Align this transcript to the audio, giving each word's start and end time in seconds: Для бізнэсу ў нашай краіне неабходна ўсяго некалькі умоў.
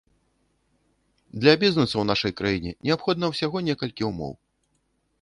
Для 1.43 1.53
бізнэсу 1.65 1.87
ў 1.87 2.09
нашай 2.13 2.35
краіне 2.41 2.75
неабходна 2.91 3.25
ўсяго 3.35 3.57
некалькі 3.71 4.03
умоў. 4.13 4.33